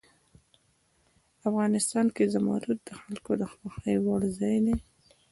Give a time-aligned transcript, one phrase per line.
[1.49, 4.75] افغانستان کې زمرد د خلکو د خوښې وړ ځای دی.